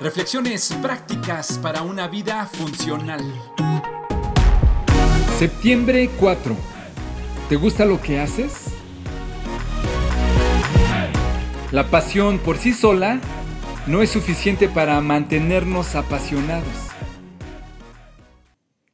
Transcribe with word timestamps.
Reflexiones 0.00 0.72
prácticas 0.80 1.58
para 1.58 1.82
una 1.82 2.06
vida 2.06 2.46
funcional. 2.46 3.20
Septiembre 5.40 6.08
4. 6.20 6.56
¿Te 7.48 7.56
gusta 7.56 7.84
lo 7.84 8.00
que 8.00 8.20
haces? 8.20 8.66
La 11.72 11.88
pasión 11.90 12.38
por 12.38 12.58
sí 12.58 12.72
sola 12.72 13.18
no 13.88 14.02
es 14.02 14.10
suficiente 14.10 14.68
para 14.68 15.00
mantenernos 15.00 15.96
apasionados. 15.96 16.91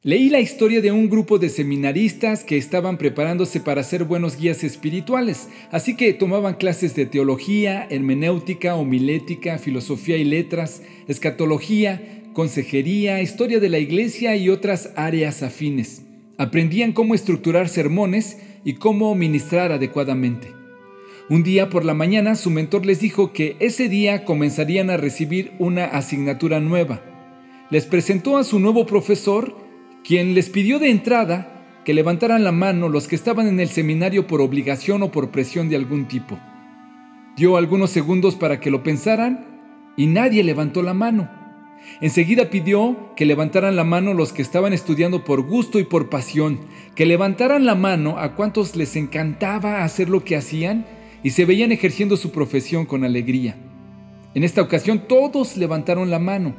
Leí 0.01 0.29
la 0.29 0.39
historia 0.39 0.79
de 0.79 0.93
un 0.93 1.09
grupo 1.09 1.39
de 1.39 1.49
seminaristas 1.49 2.45
que 2.45 2.55
estaban 2.55 2.97
preparándose 2.97 3.59
para 3.59 3.83
ser 3.83 4.05
buenos 4.05 4.37
guías 4.37 4.63
espirituales, 4.63 5.49
así 5.71 5.97
que 5.97 6.13
tomaban 6.13 6.53
clases 6.53 6.95
de 6.95 7.05
teología, 7.05 7.85
hermenéutica, 7.89 8.75
homilética, 8.75 9.57
filosofía 9.57 10.15
y 10.15 10.23
letras, 10.23 10.83
escatología, 11.09 12.23
consejería, 12.31 13.21
historia 13.21 13.59
de 13.59 13.67
la 13.67 13.79
iglesia 13.79 14.37
y 14.37 14.47
otras 14.47 14.93
áreas 14.95 15.43
afines. 15.43 16.03
Aprendían 16.37 16.93
cómo 16.93 17.13
estructurar 17.13 17.67
sermones 17.67 18.37
y 18.63 18.75
cómo 18.75 19.13
ministrar 19.15 19.73
adecuadamente. 19.73 20.47
Un 21.29 21.43
día 21.43 21.69
por 21.69 21.83
la 21.83 21.93
mañana 21.93 22.35
su 22.35 22.51
mentor 22.51 22.85
les 22.85 23.01
dijo 23.01 23.33
que 23.33 23.57
ese 23.59 23.89
día 23.89 24.23
comenzarían 24.23 24.91
a 24.91 24.95
recibir 24.95 25.51
una 25.59 25.83
asignatura 25.83 26.61
nueva. 26.61 27.03
Les 27.69 27.85
presentó 27.85 28.37
a 28.37 28.45
su 28.45 28.61
nuevo 28.61 28.85
profesor 28.85 29.67
quien 30.03 30.33
les 30.33 30.49
pidió 30.49 30.79
de 30.79 30.89
entrada 30.89 31.81
que 31.85 31.93
levantaran 31.93 32.43
la 32.43 32.51
mano 32.51 32.89
los 32.89 33.07
que 33.07 33.15
estaban 33.15 33.47
en 33.47 33.59
el 33.59 33.69
seminario 33.69 34.27
por 34.27 34.41
obligación 34.41 35.03
o 35.03 35.11
por 35.11 35.31
presión 35.31 35.69
de 35.69 35.75
algún 35.75 36.07
tipo. 36.07 36.39
Dio 37.35 37.57
algunos 37.57 37.89
segundos 37.89 38.35
para 38.35 38.59
que 38.59 38.71
lo 38.71 38.83
pensaran 38.83 39.45
y 39.95 40.07
nadie 40.07 40.43
levantó 40.43 40.83
la 40.83 40.93
mano. 40.93 41.29
Enseguida 42.01 42.49
pidió 42.49 43.13
que 43.15 43.25
levantaran 43.25 43.75
la 43.75 43.83
mano 43.83 44.13
los 44.13 44.33
que 44.33 44.41
estaban 44.41 44.73
estudiando 44.73 45.23
por 45.23 45.41
gusto 45.41 45.79
y 45.79 45.83
por 45.83 46.09
pasión, 46.09 46.59
que 46.95 47.05
levantaran 47.05 47.65
la 47.65 47.75
mano 47.75 48.19
a 48.19 48.35
cuantos 48.35 48.75
les 48.75 48.95
encantaba 48.95 49.83
hacer 49.83 50.09
lo 50.09 50.23
que 50.23 50.35
hacían 50.35 50.85
y 51.23 51.31
se 51.31 51.45
veían 51.45 51.71
ejerciendo 51.71 52.17
su 52.17 52.31
profesión 52.31 52.85
con 52.85 53.03
alegría. 53.03 53.55
En 54.35 54.43
esta 54.43 54.61
ocasión 54.61 55.07
todos 55.07 55.57
levantaron 55.57 56.09
la 56.09 56.19
mano. 56.19 56.53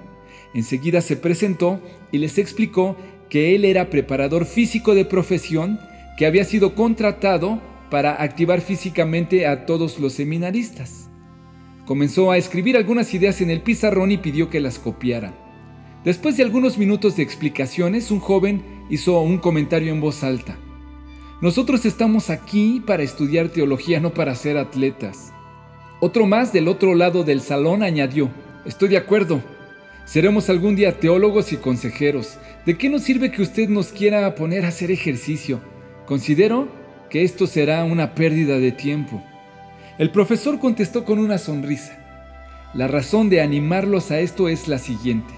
Enseguida 0.54 1.00
se 1.00 1.16
presentó 1.16 1.80
y 2.10 2.18
les 2.18 2.38
explicó 2.38 2.96
que 3.30 3.54
él 3.54 3.64
era 3.64 3.88
preparador 3.88 4.44
físico 4.44 4.94
de 4.94 5.06
profesión 5.06 5.80
que 6.18 6.26
había 6.26 6.44
sido 6.44 6.74
contratado 6.74 7.60
para 7.90 8.22
activar 8.22 8.60
físicamente 8.60 9.46
a 9.46 9.64
todos 9.64 9.98
los 9.98 10.12
seminaristas. 10.12 11.08
Comenzó 11.86 12.30
a 12.30 12.36
escribir 12.36 12.76
algunas 12.76 13.14
ideas 13.14 13.40
en 13.40 13.50
el 13.50 13.62
pizarrón 13.62 14.10
y 14.10 14.18
pidió 14.18 14.50
que 14.50 14.60
las 14.60 14.78
copiara. 14.78 15.34
Después 16.04 16.36
de 16.36 16.42
algunos 16.42 16.78
minutos 16.78 17.16
de 17.16 17.22
explicaciones, 17.22 18.10
un 18.10 18.20
joven 18.20 18.62
hizo 18.90 19.20
un 19.20 19.38
comentario 19.38 19.92
en 19.92 20.00
voz 20.00 20.22
alta. 20.22 20.58
Nosotros 21.40 21.86
estamos 21.86 22.30
aquí 22.30 22.82
para 22.86 23.02
estudiar 23.02 23.48
teología, 23.48 23.98
no 23.98 24.12
para 24.12 24.34
ser 24.34 24.58
atletas. 24.58 25.32
Otro 26.00 26.26
más 26.26 26.52
del 26.52 26.68
otro 26.68 26.94
lado 26.94 27.24
del 27.24 27.40
salón 27.40 27.82
añadió, 27.82 28.30
estoy 28.64 28.88
de 28.88 28.98
acuerdo, 28.98 29.42
Seremos 30.10 30.50
algún 30.50 30.74
día 30.74 30.98
teólogos 30.98 31.52
y 31.52 31.56
consejeros. 31.56 32.36
¿De 32.66 32.76
qué 32.76 32.88
nos 32.88 33.04
sirve 33.04 33.30
que 33.30 33.42
usted 33.42 33.68
nos 33.68 33.92
quiera 33.92 34.34
poner 34.34 34.64
a 34.64 34.68
hacer 34.70 34.90
ejercicio? 34.90 35.60
Considero 36.04 36.66
que 37.10 37.22
esto 37.22 37.46
será 37.46 37.84
una 37.84 38.16
pérdida 38.16 38.58
de 38.58 38.72
tiempo. 38.72 39.22
El 39.98 40.10
profesor 40.10 40.58
contestó 40.58 41.04
con 41.04 41.20
una 41.20 41.38
sonrisa. 41.38 41.96
La 42.74 42.88
razón 42.88 43.30
de 43.30 43.40
animarlos 43.40 44.10
a 44.10 44.18
esto 44.18 44.48
es 44.48 44.66
la 44.66 44.78
siguiente. 44.78 45.32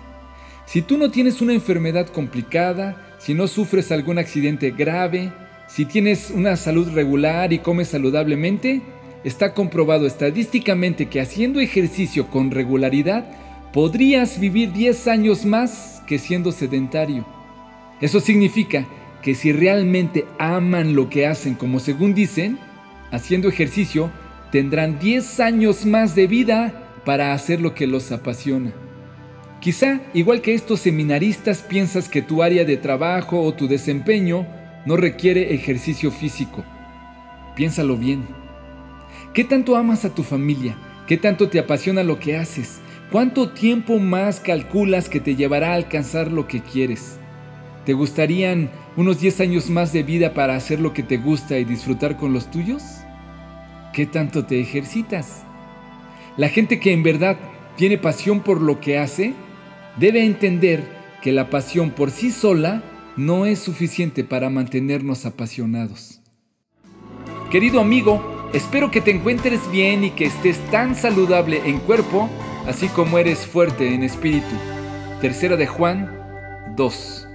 Si 0.65 0.81
tú 0.81 0.97
no 0.97 1.11
tienes 1.11 1.43
una 1.43 1.53
enfermedad 1.53 2.07
complicada, 2.07 2.97
si 3.19 3.35
no 3.35 3.49
sufres 3.49 3.93
algún 3.93 4.17
accidente 4.17 4.71
grave, 4.71 5.35
si 5.67 5.85
tienes 5.85 6.31
una 6.31 6.57
salud 6.57 6.91
regular 6.95 7.53
y 7.53 7.59
comes 7.59 7.89
saludablemente, 7.89 8.81
está 9.23 9.53
comprobado 9.53 10.07
estadísticamente 10.07 11.11
que 11.11 11.21
haciendo 11.21 11.61
ejercicio 11.61 12.29
con 12.29 12.51
regularidad 12.51 13.42
podrías 13.73 14.39
vivir 14.39 14.73
10 14.73 15.09
años 15.09 15.45
más 15.45 16.03
que 16.07 16.19
siendo 16.19 16.53
sedentario. 16.53 17.25
Eso 18.01 18.21
significa 18.21 18.87
que 19.23 19.35
si 19.35 19.53
realmente 19.53 20.27
aman 20.39 20.95
lo 20.95 21.09
que 21.09 21.27
hacen 21.27 21.55
como 21.55 21.81
según 21.81 22.15
dicen, 22.15 22.59
haciendo 23.11 23.49
ejercicio, 23.49 24.11
tendrán 24.51 24.99
10 24.99 25.41
años 25.41 25.87
más 25.87 26.15
de 26.15 26.27
vida 26.27 27.01
para 27.05 27.33
hacer 27.33 27.61
lo 27.61 27.75
que 27.75 27.87
los 27.87 28.13
apasiona. 28.13 28.73
Quizá, 29.61 30.01
igual 30.13 30.41
que 30.41 30.55
estos 30.55 30.81
seminaristas, 30.81 31.63
piensas 31.63 32.09
que 32.09 32.21
tu 32.21 32.43
área 32.43 32.65
de 32.65 32.77
trabajo 32.77 33.41
o 33.41 33.55
tu 33.55 33.69
desempeño 33.69 34.47
no 34.85 34.97
requiere 34.97 35.55
ejercicio 35.55 36.11
físico. 36.11 36.65
Piénsalo 37.55 37.97
bien. 37.97 38.25
¿Qué 39.33 39.45
tanto 39.45 39.77
amas 39.77 40.05
a 40.05 40.15
tu 40.15 40.25
familia? 40.25 40.77
¿Qué 41.07 41.17
tanto 41.17 41.49
te 41.49 41.61
apasiona 41.61 42.03
lo 42.03 42.19
que 42.19 42.37
haces? 42.37 42.81
¿Cuánto 43.13 43.51
tiempo 43.51 43.99
más 43.99 44.41
calculas 44.41 45.11
que 45.11 45.21
te 45.21 45.37
llevará 45.37 45.73
a 45.73 45.75
alcanzar 45.75 46.33
lo 46.33 46.49
que 46.49 46.63
quieres? 46.63 47.19
¿Te 47.85 47.93
gustarían 47.93 48.71
unos 48.97 49.21
10 49.21 49.43
años 49.43 49.69
más 49.69 49.93
de 49.93 50.03
vida 50.03 50.33
para 50.33 50.57
hacer 50.57 50.81
lo 50.81 50.95
que 50.95 51.03
te 51.03 51.19
gusta 51.19 51.59
y 51.59 51.65
disfrutar 51.67 52.17
con 52.17 52.33
los 52.33 52.51
tuyos? 52.51 52.83
¿Qué 53.93 54.07
tanto 54.07 54.47
te 54.47 54.61
ejercitas? 54.61 55.43
La 56.39 56.49
gente 56.49 56.81
que 56.81 56.95
en 56.95 57.03
verdad 57.03 57.37
tiene 57.77 57.99
pasión 57.99 58.41
por 58.41 58.63
lo 58.63 58.81
que 58.81 58.97
hace 58.99 59.35
debe 59.99 60.25
entender 60.25 60.83
que 61.21 61.33
la 61.33 61.51
pasión 61.51 61.91
por 61.91 62.11
sí 62.11 62.31
sola 62.31 62.83
no 63.19 63.45
es 63.45 63.59
suficiente 63.59 64.25
para 64.25 64.49
mantenernos 64.49 65.27
apasionados. 65.27 66.23
Querido 67.51 67.79
amigo, 67.79 68.49
espero 68.55 68.91
que 68.91 69.03
te 69.03 69.11
encuentres 69.11 69.61
bien 69.71 70.03
y 70.03 70.13
que 70.13 70.25
estés 70.25 70.57
tan 70.71 70.97
saludable 70.97 71.61
en 71.67 71.79
cuerpo 71.81 72.31
así 72.67 72.89
como 72.89 73.19
eres 73.19 73.47
fuerte 73.47 73.95
en 73.95 74.03
espíritu. 74.03 74.55
Tercera 75.21 75.57
de 75.57 75.67
Juan 75.67 76.11
2. 76.77 77.29